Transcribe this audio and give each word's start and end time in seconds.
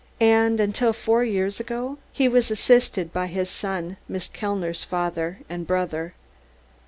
And, 0.19 0.59
until 0.59 0.93
four 0.93 1.23
years 1.23 1.59
ago, 1.59 1.99
he 2.11 2.27
was 2.27 2.49
assisted 2.49 3.13
by 3.13 3.27
his 3.27 3.51
son, 3.51 3.97
Miss 4.09 4.27
Kellner's 4.29 4.83
father, 4.83 5.41
and 5.47 5.61
her 5.61 5.65
brother. 5.67 6.15